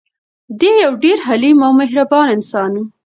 دی 0.59 0.71
یو 0.83 0.93
ډېر 1.03 1.17
حلیم 1.27 1.57
او 1.65 1.71
مهربان 1.81 2.27
انسان 2.35 2.71
و. 2.77 2.83